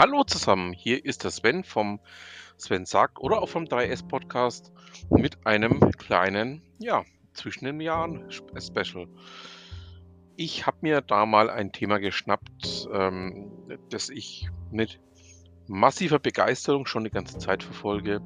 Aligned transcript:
Hallo 0.00 0.22
zusammen, 0.22 0.72
hier 0.72 1.04
ist 1.04 1.24
der 1.24 1.32
Sven 1.32 1.64
vom 1.64 1.98
Sven 2.56 2.86
sagt 2.86 3.18
oder 3.18 3.42
auch 3.42 3.48
vom 3.48 3.64
3S 3.64 4.06
Podcast 4.06 4.72
mit 5.10 5.44
einem 5.44 5.90
kleinen, 5.90 6.62
ja, 6.78 7.02
zwischen 7.32 7.64
den 7.64 7.80
Jahren 7.80 8.30
Special. 8.30 9.08
Ich 10.36 10.66
habe 10.68 10.76
mir 10.82 11.00
da 11.00 11.26
mal 11.26 11.50
ein 11.50 11.72
Thema 11.72 11.98
geschnappt, 11.98 12.88
ähm, 12.92 13.50
das 13.90 14.08
ich 14.08 14.48
mit 14.70 15.00
massiver 15.66 16.20
Begeisterung 16.20 16.86
schon 16.86 17.02
die 17.02 17.10
ganze 17.10 17.38
Zeit 17.38 17.64
verfolge. 17.64 18.20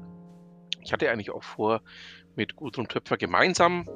Ich 0.83 0.93
hatte 0.93 1.09
eigentlich 1.09 1.31
auch 1.31 1.43
vor, 1.43 1.81
mit 2.35 2.55
Gudrun 2.55 2.87
Töpfer 2.87 3.17
gemeinsam 3.17 3.89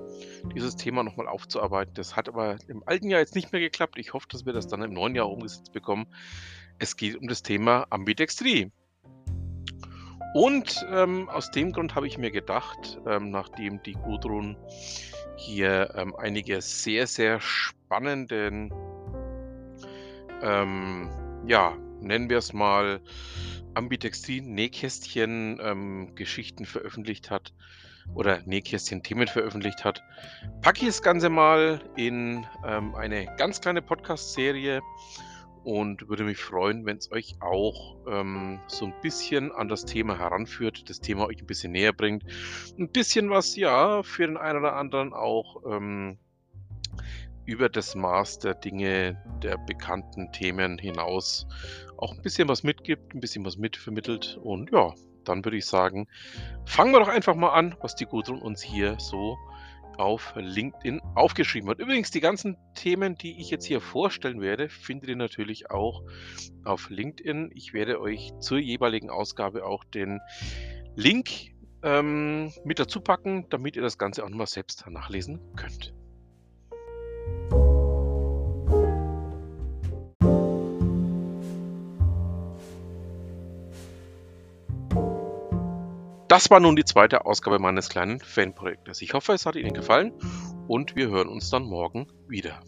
dieses 0.55 0.75
Thema 0.77 1.03
nochmal 1.03 1.27
aufzuarbeiten. 1.27 1.93
Das 1.93 2.15
hat 2.15 2.27
aber 2.27 2.57
im 2.67 2.81
alten 2.87 3.09
Jahr 3.09 3.19
jetzt 3.19 3.35
nicht 3.35 3.51
mehr 3.51 3.61
geklappt. 3.61 3.99
Ich 3.99 4.13
hoffe, 4.13 4.27
dass 4.29 4.47
wir 4.47 4.53
das 4.53 4.67
dann 4.67 4.81
im 4.81 4.93
neuen 4.93 5.13
Jahr 5.13 5.29
umgesetzt 5.29 5.73
bekommen. 5.73 6.07
Es 6.79 6.95
geht 6.95 7.15
um 7.15 7.27
das 7.27 7.41
Thema 7.41 7.87
Ambidextrie. 7.89 8.71
Und 10.33 10.85
ähm, 10.91 11.29
aus 11.29 11.51
dem 11.51 11.71
Grund 11.71 11.95
habe 11.95 12.05
ich 12.05 12.17
mir 12.17 12.31
gedacht, 12.31 12.99
ähm, 13.07 13.31
nachdem 13.31 13.81
die 13.83 13.93
Gudrun 13.93 14.57
hier 15.35 15.93
ähm, 15.95 16.13
einige 16.15 16.61
sehr, 16.61 17.07
sehr 17.07 17.39
spannenden, 17.39 18.73
ähm, 20.43 21.09
ja, 21.47 21.75
nennen 22.01 22.29
wir 22.29 22.37
es 22.37 22.53
mal, 22.53 23.01
Ambidextrin-Nähkästchen-Geschichten 23.73 26.63
ähm, 26.63 26.67
veröffentlicht 26.67 27.31
hat 27.31 27.53
oder 28.13 28.41
Nähkästchen-Themen 28.45 29.27
veröffentlicht 29.27 29.83
hat, 29.83 30.03
packe 30.61 30.81
ich 30.81 30.87
das 30.87 31.01
Ganze 31.01 31.29
mal 31.29 31.81
in 31.95 32.45
ähm, 32.65 32.95
eine 32.95 33.25
ganz 33.37 33.61
kleine 33.61 33.81
Podcast-Serie 33.81 34.81
und 35.67 36.07
würde 36.07 36.23
mich 36.23 36.37
freuen, 36.37 36.85
wenn 36.85 36.95
es 36.95 37.11
euch 37.11 37.35
auch 37.41 37.97
ähm, 38.07 38.61
so 38.67 38.85
ein 38.85 38.93
bisschen 39.01 39.51
an 39.51 39.67
das 39.67 39.83
Thema 39.83 40.17
heranführt, 40.17 40.89
das 40.89 41.01
Thema 41.01 41.27
euch 41.27 41.41
ein 41.41 41.45
bisschen 41.45 41.73
näher 41.73 41.91
bringt. 41.91 42.23
Ein 42.79 42.87
bisschen 42.87 43.29
was, 43.29 43.53
ja, 43.57 44.01
für 44.01 44.25
den 44.25 44.37
einen 44.37 44.59
oder 44.59 44.77
anderen 44.77 45.11
auch 45.11 45.63
ähm, 45.69 46.17
über 47.43 47.67
das 47.67 47.95
Maß 47.95 48.39
der 48.39 48.53
Dinge, 48.53 49.21
der 49.43 49.57
bekannten 49.57 50.31
Themen 50.31 50.77
hinaus 50.77 51.45
auch 51.97 52.13
ein 52.13 52.21
bisschen 52.21 52.47
was 52.47 52.63
mitgibt, 52.63 53.13
ein 53.13 53.19
bisschen 53.19 53.43
was 53.43 53.57
mitvermittelt. 53.57 54.39
Und 54.41 54.71
ja, 54.71 54.93
dann 55.25 55.43
würde 55.43 55.57
ich 55.57 55.65
sagen, 55.65 56.07
fangen 56.65 56.93
wir 56.93 57.01
doch 57.01 57.09
einfach 57.09 57.35
mal 57.35 57.51
an, 57.51 57.75
was 57.81 57.93
die 57.93 58.05
Gudrun 58.05 58.41
uns 58.41 58.61
hier 58.61 58.95
so 59.01 59.37
auf 59.97 60.33
LinkedIn 60.35 61.01
aufgeschrieben 61.15 61.69
hat. 61.69 61.79
Übrigens, 61.79 62.11
die 62.11 62.19
ganzen 62.19 62.57
Themen, 62.75 63.15
die 63.15 63.39
ich 63.39 63.49
jetzt 63.49 63.65
hier 63.65 63.81
vorstellen 63.81 64.41
werde, 64.41 64.69
findet 64.69 65.09
ihr 65.09 65.15
natürlich 65.15 65.71
auch 65.71 66.03
auf 66.63 66.89
LinkedIn. 66.89 67.51
Ich 67.53 67.73
werde 67.73 67.99
euch 67.99 68.31
zur 68.39 68.59
jeweiligen 68.59 69.09
Ausgabe 69.09 69.65
auch 69.65 69.83
den 69.83 70.19
Link 70.95 71.29
ähm, 71.83 72.51
mit 72.63 72.79
dazu 72.79 73.01
packen, 73.01 73.47
damit 73.49 73.75
ihr 73.75 73.81
das 73.81 73.97
Ganze 73.97 74.23
auch 74.23 74.29
nochmal 74.29 74.47
selbst 74.47 74.85
nachlesen 74.89 75.39
könnt. 75.55 75.96
Das 86.27 86.49
war 86.49 86.59
nun 86.59 86.75
die 86.75 86.83
zweite 86.83 87.25
Ausgabe 87.25 87.57
meines 87.57 87.87
kleinen 87.87 88.19
Fanprojektes. 88.19 89.01
Ich 89.01 89.13
hoffe, 89.13 89.31
es 89.31 89.45
hat 89.45 89.55
Ihnen 89.55 89.73
gefallen 89.73 90.11
und 90.67 90.97
wir 90.97 91.07
hören 91.07 91.29
uns 91.29 91.49
dann 91.49 91.63
morgen 91.63 92.07
wieder. 92.27 92.59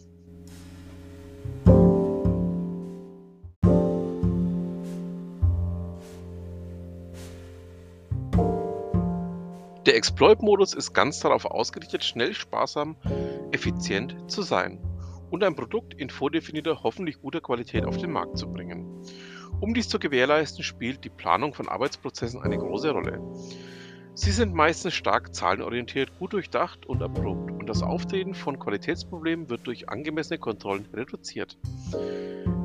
Der 9.84 9.94
Exploit-Modus 9.94 10.72
ist 10.72 10.94
ganz 10.94 11.20
darauf 11.20 11.44
ausgerichtet, 11.44 12.02
schnell, 12.02 12.32
sparsam, 12.32 12.96
effizient 13.50 14.30
zu 14.30 14.40
sein 14.40 14.78
und 15.30 15.44
ein 15.44 15.54
Produkt 15.54 15.92
in 15.92 16.08
vordefinierter, 16.08 16.82
hoffentlich 16.82 17.20
guter 17.20 17.42
Qualität 17.42 17.84
auf 17.84 17.98
den 17.98 18.10
Markt 18.10 18.38
zu 18.38 18.50
bringen. 18.50 19.02
Um 19.60 19.74
dies 19.74 19.88
zu 19.88 19.98
gewährleisten, 19.98 20.64
spielt 20.64 21.04
die 21.04 21.10
Planung 21.10 21.52
von 21.52 21.68
Arbeitsprozessen 21.68 22.40
eine 22.40 22.56
große 22.56 22.90
Rolle. 22.90 23.20
Sie 24.14 24.30
sind 24.30 24.54
meistens 24.54 24.94
stark 24.94 25.34
zahlenorientiert, 25.34 26.18
gut 26.18 26.32
durchdacht 26.32 26.86
und 26.86 27.02
erprobt 27.02 27.50
und 27.50 27.66
das 27.66 27.82
Auftreten 27.82 28.34
von 28.34 28.58
Qualitätsproblemen 28.58 29.50
wird 29.50 29.66
durch 29.66 29.88
angemessene 29.88 30.38
Kontrollen 30.38 30.86
reduziert. 30.94 31.58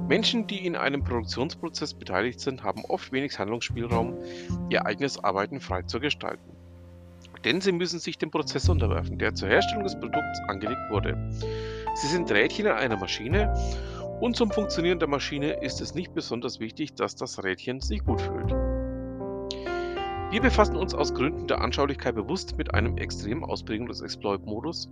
Menschen, 0.08 0.48
die 0.48 0.66
in 0.66 0.76
einem 0.76 1.04
Produktionsprozess 1.04 1.94
beteiligt 1.94 2.40
sind, 2.40 2.64
haben 2.64 2.86
oft 2.86 3.12
wenig 3.12 3.38
Handlungsspielraum, 3.38 4.18
ihr 4.70 4.86
eigenes 4.86 5.22
Arbeiten 5.22 5.60
frei 5.60 5.82
zu 5.82 6.00
gestalten. 6.00 6.56
Denn 7.44 7.60
sie 7.60 7.72
müssen 7.74 8.00
sich 8.00 8.18
dem 8.18 8.32
Prozess 8.32 8.70
unterwerfen, 8.70 9.20
der 9.20 9.36
zur 9.36 9.50
Herstellung 9.50 9.84
des 9.84 10.00
Produkts 10.00 10.40
angelegt 10.48 10.82
wurde. 10.90 11.32
Sie 11.96 12.08
sind 12.08 12.32
Rädchen 12.32 12.66
in 12.66 12.72
einer 12.72 12.98
Maschine 12.98 13.54
und 14.20 14.36
zum 14.36 14.52
Funktionieren 14.52 15.00
der 15.00 15.08
Maschine 15.08 15.62
ist 15.62 15.82
es 15.82 15.94
nicht 15.94 16.14
besonders 16.14 16.60
wichtig, 16.60 16.96
dass 16.96 17.16
das 17.16 17.44
Rädchen 17.44 17.82
sich 17.82 18.04
gut 18.04 18.22
fühlt. 18.22 18.54
Wir 20.32 20.42
befassen 20.42 20.76
uns 20.76 20.94
aus 20.94 21.14
Gründen 21.14 21.48
der 21.48 21.62
Anschaulichkeit 21.62 22.16
bewusst 22.16 22.58
mit 22.58 22.74
einem 22.74 22.98
extremen 22.98 23.46
Ausprägung 23.46 23.88
des 23.88 24.02
Exploit-Modus 24.02 24.90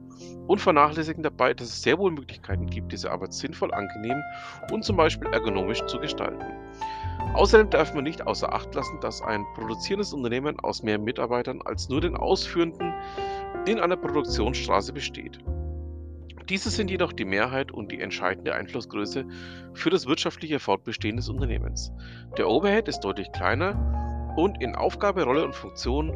und 0.47 0.61
vernachlässigen 0.61 1.23
dabei, 1.23 1.53
dass 1.53 1.67
es 1.67 1.81
sehr 1.81 1.97
wohl 1.97 2.11
Möglichkeiten 2.11 2.67
gibt, 2.67 2.91
diese 2.91 3.11
Arbeit 3.11 3.33
sinnvoll, 3.33 3.73
angenehm 3.73 4.21
und 4.71 4.85
zum 4.85 4.95
Beispiel 4.95 5.27
ergonomisch 5.33 5.85
zu 5.87 5.99
gestalten. 5.99 6.45
Außerdem 7.33 7.71
darf 7.71 7.93
man 7.93 8.03
nicht 8.03 8.25
außer 8.25 8.53
Acht 8.53 8.73
lassen, 8.75 8.99
dass 9.01 9.21
ein 9.21 9.43
produzierendes 9.55 10.13
Unternehmen 10.13 10.59
aus 10.59 10.83
mehr 10.83 10.99
Mitarbeitern 10.99 11.61
als 11.65 11.89
nur 11.89 11.99
den 11.99 12.15
Ausführenden 12.15 12.93
in 13.65 13.79
einer 13.79 13.97
Produktionsstraße 13.97 14.93
besteht. 14.93 15.39
Diese 16.49 16.69
sind 16.69 16.89
jedoch 16.89 17.13
die 17.13 17.25
Mehrheit 17.25 17.71
und 17.71 17.91
die 17.91 18.01
entscheidende 18.01 18.53
Einflussgröße 18.53 19.25
für 19.73 19.89
das 19.89 20.05
wirtschaftliche 20.05 20.59
Fortbestehen 20.59 21.15
des 21.15 21.29
Unternehmens. 21.29 21.91
Der 22.37 22.49
Overhead 22.49 22.87
ist 22.87 22.99
deutlich 23.01 23.31
kleiner 23.31 24.33
und 24.35 24.61
in 24.61 24.75
Aufgabe, 24.75 25.23
Rolle 25.23 25.45
und 25.45 25.55
Funktion 25.55 26.15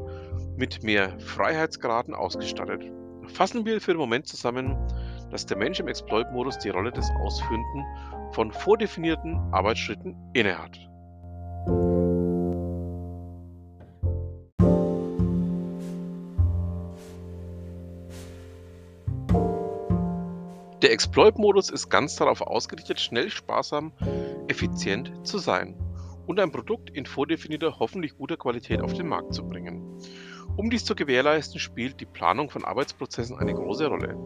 mit 0.58 0.84
mehr 0.84 1.18
Freiheitsgraden 1.20 2.14
ausgestattet. 2.14 2.84
Fassen 3.28 3.66
wir 3.66 3.80
für 3.80 3.92
den 3.92 4.00
Moment 4.00 4.28
zusammen, 4.28 4.76
dass 5.32 5.46
der 5.46 5.58
Mensch 5.58 5.80
im 5.80 5.88
Exploit-Modus 5.88 6.60
die 6.60 6.70
Rolle 6.70 6.92
des 6.92 7.10
Ausführenden 7.22 7.86
von 8.32 8.52
vordefinierten 8.52 9.38
Arbeitsschritten 9.52 10.16
innehat. 10.34 10.87
Der 20.84 20.92
Exploit-Modus 20.92 21.72
ist 21.72 21.90
ganz 21.90 22.18
darauf 22.18 22.42
ausgerichtet, 22.42 23.00
schnell, 23.00 23.32
sparsam, 23.32 23.94
effizient 24.48 25.12
zu 25.24 25.40
sein 25.40 25.76
und 26.28 26.40
ein 26.40 26.52
Produkt 26.52 26.92
in 26.92 27.08
vordefinierter, 27.08 27.80
hoffentlich 27.80 28.16
guter 28.16 28.38
Qualität 28.38 28.82
auf 28.82 28.94
den 28.94 29.08
Markt 29.08 29.34
zu 29.34 29.44
bringen. 29.48 29.82
Um 30.56 30.70
dies 30.70 30.86
zu 30.86 30.94
gewährleisten, 30.94 31.60
spielt 31.60 32.00
die 32.00 32.06
Planung 32.06 32.52
von 32.52 32.64
Arbeitsprozessen 32.64 33.40
eine 33.40 33.56
große 33.56 33.88
Rolle. 33.88 34.18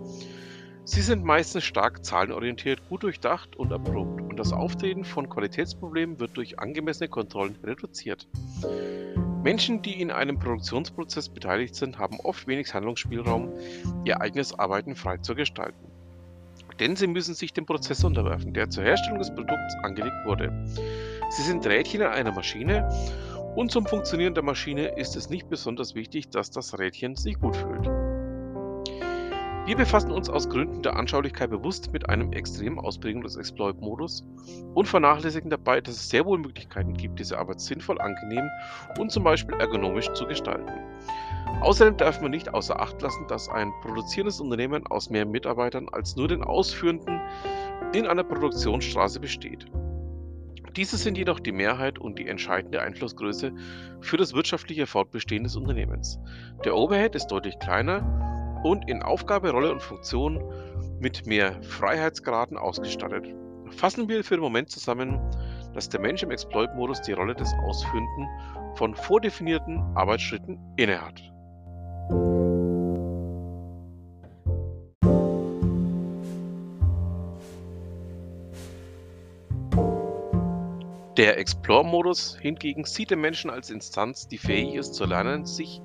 Sie 0.84 1.00
sind 1.00 1.24
meistens 1.24 1.64
stark 1.64 2.04
zahlenorientiert, 2.04 2.82
gut 2.90 3.04
durchdacht 3.04 3.56
und 3.56 3.72
erprobt 3.72 4.20
und 4.20 4.36
das 4.36 4.52
Auftreten 4.52 5.06
von 5.06 5.30
Qualitätsproblemen 5.30 6.20
wird 6.20 6.36
durch 6.36 6.60
angemessene 6.60 7.08
Kontrollen 7.08 7.58
reduziert. 7.64 8.28
Menschen, 9.42 9.82
die 9.82 10.02
in 10.02 10.12
einem 10.12 10.38
Produktionsprozess 10.38 11.30
beteiligt 11.30 11.76
sind, 11.76 11.98
haben 11.98 12.20
oft 12.20 12.46
wenig 12.46 12.74
Handlungsspielraum, 12.74 13.54
ihr 14.04 14.20
eigenes 14.20 14.58
Arbeiten 14.60 14.96
frei 14.96 15.18
zu 15.18 15.34
gestalten 15.34 15.91
denn 16.82 16.96
sie 16.96 17.06
müssen 17.06 17.36
sich 17.36 17.54
dem 17.54 17.68
Prozess 17.68 18.04
unterwerfen, 18.04 18.54
der 18.54 18.70
zur 18.70 18.84
Herstellung 18.84 19.20
des 19.20 19.34
Produkts 19.34 19.76
angelegt 19.84 20.26
wurde. 20.26 20.52
Sie 21.30 21.44
sind 21.44 21.66
Rädchen 21.68 22.02
in 22.02 22.08
einer 22.08 22.34
Maschine 22.34 22.90
und 23.56 23.72
zum 23.72 23.86
Funktionieren 23.86 24.34
der 24.34 24.44
Maschine 24.44 24.88
ist 24.98 25.16
es 25.16 25.30
nicht 25.30 25.48
besonders 25.48 25.94
wichtig, 25.94 26.30
dass 26.32 26.50
das 26.50 26.78
Rädchen 26.80 27.16
sich 27.16 27.40
gut 27.40 27.56
fühlt. 27.56 27.88
Wir 29.68 29.78
befassen 29.78 30.12
uns 30.12 30.28
aus 30.28 30.50
Gründen 30.50 30.82
der 30.82 30.96
Anschaulichkeit 30.96 31.52
bewusst 31.52 31.94
mit 31.94 32.10
einem 32.10 32.34
extremen 32.34 32.80
Ausprägung 32.80 33.22
des 33.22 33.36
Exploit-Modus 33.36 34.26
und 34.74 34.88
vernachlässigen 34.88 35.52
dabei, 35.52 35.82
dass 35.82 35.96
es 35.96 36.10
sehr 36.10 36.26
wohl 36.26 36.40
Möglichkeiten 36.40 36.96
gibt, 36.96 37.20
diese 37.20 37.38
Arbeit 37.38 37.62
sinnvoll, 37.62 38.02
angenehm 38.02 38.50
und 38.98 39.12
zum 39.12 39.24
Beispiel 39.24 39.56
ergonomisch 39.60 40.12
zu 40.14 40.26
gestalten. 40.26 40.72
Außerdem 41.62 41.98
darf 41.98 42.22
man 42.22 42.32
nicht 42.32 42.54
außer 42.54 42.80
Acht 42.80 43.02
lassen, 43.02 43.28
dass 43.28 43.48
ein 43.48 43.72
produzierendes 43.82 44.40
Unternehmen 44.40 44.86
aus 44.88 45.10
mehr 45.10 45.26
Mitarbeitern 45.26 45.90
als 45.90 46.16
nur 46.16 46.28
den 46.28 46.44
Ausführenden 46.44 47.22
in 47.94 48.08
einer 48.08 48.24
Produktionsstraße 48.24 49.20
besteht. 49.20 49.68
Diese 50.76 50.98
sind 50.98 51.18
jedoch 51.18 51.40
die 51.40 51.52
Mehrheit 51.52 52.00
und 52.00 52.18
die 52.18 52.28
entscheidende 52.28 52.82
Einflussgröße 52.82 53.52
für 54.00 54.18
das 54.18 54.34
wirtschaftliche 54.34 54.88
Fortbestehen 54.88 55.44
des 55.44 55.56
Unternehmens. 55.56 56.18
Der 56.64 56.76
Overhead 56.76 57.14
ist 57.14 57.28
deutlich 57.28 57.60
kleiner 57.60 58.62
und 58.64 58.90
in 58.90 59.04
Aufgabe, 59.04 59.52
Rolle 59.52 59.72
und 59.72 59.82
Funktion 59.82 60.42
mit 61.00 61.26
mehr 61.26 61.62
Freiheitsgraden 61.62 62.58
ausgestattet. 62.58 63.28
Fassen 63.72 64.08
wir 64.08 64.24
für 64.24 64.36
den 64.36 64.44
Moment 64.44 64.70
zusammen, 64.70 65.20
dass 65.74 65.90
der 65.90 66.00
Mensch 66.00 66.24
im 66.24 66.32
Exploit-Modus 66.32 67.02
die 67.02 67.14
Rolle 67.14 67.36
des 67.36 67.54
Ausführenden 67.66 68.28
von 68.76 68.96
vordefinierten 68.96 69.80
Arbeitsschritten 69.96 70.58
innehat. 70.78 71.31
Der 81.22 81.38
Explore-Modus 81.38 82.40
hingegen 82.42 82.84
sieht 82.84 83.12
den 83.12 83.22
Menschen 83.22 83.52
als 83.52 83.70
Instanz, 83.70 84.28
die 84.28 84.40
fähig 84.40 84.74
ist 84.74 84.96
zu 84.96 85.06
lernen, 85.06 85.46
sich 85.46 85.80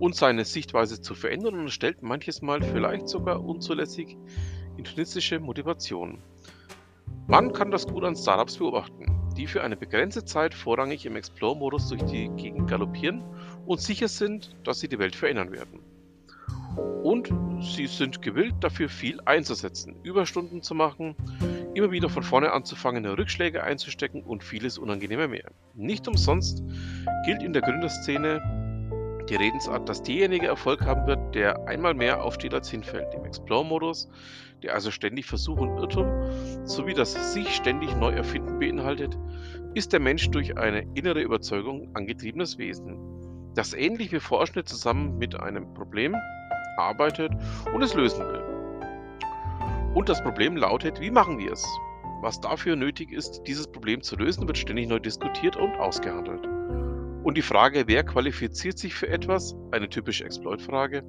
und 0.00 0.16
seine 0.16 0.44
Sichtweise 0.44 1.00
zu 1.00 1.14
verändern 1.14 1.60
und 1.60 1.70
stellt 1.70 2.02
manches 2.02 2.42
Mal 2.42 2.60
vielleicht 2.62 3.06
sogar 3.08 3.44
unzulässig 3.44 4.16
intrinsische 4.76 5.38
Motivation. 5.38 6.20
Man 7.28 7.52
kann 7.52 7.70
das 7.70 7.86
gut 7.86 8.02
an 8.02 8.16
Startups 8.16 8.56
beobachten, 8.56 9.06
die 9.36 9.46
für 9.46 9.62
eine 9.62 9.76
begrenzte 9.76 10.24
Zeit 10.24 10.52
vorrangig 10.52 11.06
im 11.06 11.14
Explore-Modus 11.14 11.90
durch 11.90 12.02
die 12.02 12.28
Gegend 12.30 12.68
galoppieren 12.68 13.22
und 13.66 13.80
sicher 13.80 14.08
sind, 14.08 14.56
dass 14.64 14.80
sie 14.80 14.88
die 14.88 14.98
Welt 14.98 15.14
verändern 15.14 15.52
werden. 15.52 15.78
Und 17.04 17.32
sie 17.60 17.86
sind 17.86 18.20
gewillt, 18.20 18.56
dafür 18.58 18.88
viel 18.88 19.20
einzusetzen, 19.26 19.94
Überstunden 20.02 20.60
zu 20.60 20.74
machen, 20.74 21.14
immer 21.76 21.90
wieder 21.90 22.08
von 22.08 22.22
vorne 22.22 22.52
anzufangen, 22.52 23.04
Rückschläge 23.04 23.62
einzustecken 23.62 24.22
und 24.22 24.42
vieles 24.42 24.78
Unangenehme 24.78 25.28
mehr. 25.28 25.50
Nicht 25.74 26.08
umsonst 26.08 26.62
gilt 27.26 27.42
in 27.42 27.52
der 27.52 27.60
Gründerszene 27.62 28.40
die 29.28 29.36
Redensart, 29.36 29.88
dass 29.88 30.02
derjenige 30.02 30.46
Erfolg 30.46 30.82
haben 30.82 31.06
wird, 31.06 31.34
der 31.34 31.66
einmal 31.66 31.94
mehr 31.94 32.22
aufsteht 32.22 32.54
als 32.54 32.70
hinfällt. 32.70 33.12
Im 33.14 33.24
Explore-Modus, 33.24 34.08
der 34.62 34.72
also 34.72 34.90
ständig 34.90 35.26
Versuch 35.26 35.58
und 35.58 35.76
Irrtum 35.76 36.06
sowie 36.64 36.94
das 36.94 37.34
sich 37.34 37.54
ständig 37.54 37.94
neu 37.96 38.12
erfinden 38.12 38.58
beinhaltet, 38.58 39.18
ist 39.74 39.92
der 39.92 40.00
Mensch 40.00 40.30
durch 40.30 40.56
eine 40.56 40.86
innere 40.94 41.20
Überzeugung 41.20 41.90
angetriebenes 41.94 42.56
Wesen, 42.56 43.52
das 43.54 43.74
ähnlich 43.74 44.12
wie 44.12 44.20
Forschende 44.20 44.64
zusammen 44.64 45.18
mit 45.18 45.38
einem 45.38 45.74
Problem 45.74 46.16
arbeitet 46.78 47.32
und 47.74 47.82
es 47.82 47.92
lösen 47.94 48.20
will. 48.26 48.55
Und 49.96 50.10
das 50.10 50.22
Problem 50.22 50.58
lautet, 50.58 51.00
wie 51.00 51.10
machen 51.10 51.38
wir 51.38 51.52
es? 51.52 51.66
Was 52.20 52.38
dafür 52.38 52.76
nötig 52.76 53.12
ist, 53.12 53.44
dieses 53.46 53.66
Problem 53.66 54.02
zu 54.02 54.14
lösen, 54.16 54.46
wird 54.46 54.58
ständig 54.58 54.88
neu 54.88 54.98
diskutiert 54.98 55.56
und 55.56 55.74
ausgehandelt. 55.76 56.46
Und 57.24 57.34
die 57.34 57.42
Frage, 57.42 57.84
wer 57.86 58.04
qualifiziert 58.04 58.76
sich 58.76 58.94
für 58.94 59.08
etwas, 59.08 59.56
eine 59.70 59.88
typische 59.88 60.26
Exploit-Frage, 60.26 61.02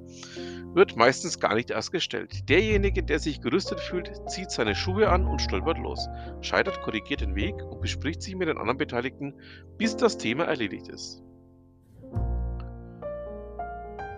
wird 0.72 0.96
meistens 0.96 1.38
gar 1.38 1.54
nicht 1.54 1.68
erst 1.68 1.92
gestellt. 1.92 2.48
Derjenige, 2.48 3.02
der 3.02 3.18
sich 3.18 3.42
gerüstet 3.42 3.78
fühlt, 3.78 4.10
zieht 4.26 4.50
seine 4.50 4.74
Schuhe 4.74 5.10
an 5.10 5.26
und 5.26 5.42
stolpert 5.42 5.76
los, 5.76 6.08
scheitert, 6.40 6.80
korrigiert 6.80 7.20
den 7.20 7.34
Weg 7.34 7.56
und 7.56 7.82
bespricht 7.82 8.22
sich 8.22 8.36
mit 8.36 8.48
den 8.48 8.56
anderen 8.56 8.78
Beteiligten, 8.78 9.34
bis 9.76 9.98
das 9.98 10.16
Thema 10.16 10.44
erledigt 10.44 10.88
ist. 10.88 11.22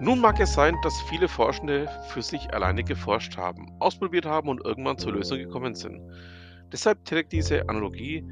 Nun 0.02 0.19
mag 0.19 0.41
es 0.41 0.55
sein, 0.55 0.76
dass 0.82 0.99
viele 1.02 1.29
Forschende 1.29 1.87
für 2.08 2.23
sich 2.23 2.55
alleine 2.55 2.82
geforscht 2.82 3.37
haben, 3.37 3.70
ausprobiert 3.81 4.25
haben 4.25 4.49
und 4.49 4.64
irgendwann 4.64 4.97
zur 4.97 5.12
Lösung 5.12 5.37
gekommen 5.37 5.75
sind. 5.75 6.00
Deshalb 6.73 7.05
trägt 7.05 7.32
diese 7.32 7.69
Analogie 7.69 8.25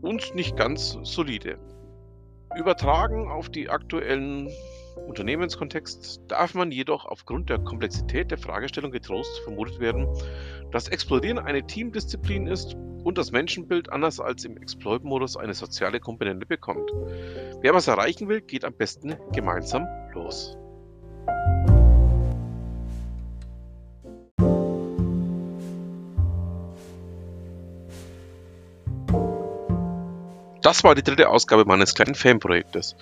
uns 0.00 0.32
nicht 0.34 0.56
ganz 0.56 0.96
solide. 1.02 1.58
Übertragen 2.56 3.28
auf 3.28 3.50
die 3.50 3.68
aktuellen 3.68 4.48
Unternehmenskontext 5.06 6.22
darf 6.28 6.54
man 6.54 6.72
jedoch 6.72 7.04
aufgrund 7.04 7.50
der 7.50 7.58
Komplexität 7.58 8.30
der 8.30 8.38
Fragestellung 8.38 8.90
getrost 8.90 9.38
vermutet 9.44 9.80
werden, 9.80 10.08
dass 10.70 10.88
Explodieren 10.88 11.38
eine 11.38 11.66
Teamdisziplin 11.66 12.46
ist 12.46 12.74
und 13.04 13.18
das 13.18 13.32
Menschenbild 13.32 13.92
anders 13.92 14.18
als 14.18 14.46
im 14.46 14.56
Exploit-Modus 14.56 15.36
eine 15.36 15.52
soziale 15.52 16.00
Komponente 16.00 16.46
bekommt. 16.46 16.90
Wer 17.60 17.74
was 17.74 17.86
erreichen 17.86 18.28
will, 18.28 18.40
geht 18.40 18.64
am 18.64 18.72
besten 18.72 19.14
gemeinsam 19.32 19.86
los. 20.14 20.56
Das 30.70 30.84
war 30.84 30.94
die 30.94 31.02
dritte 31.02 31.28
Ausgabe 31.28 31.64
meines 31.64 31.96
kleinen 31.96 32.14
Fanprojektes. 32.14 32.94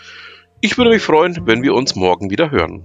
Ich 0.63 0.79
würde 0.79 0.89
mich 0.89 1.03
freuen, 1.03 1.47
wenn 1.47 1.63
wir 1.63 1.75
uns 1.75 1.97
morgen 1.97 2.31
wieder 2.31 2.51
hören. 2.51 2.83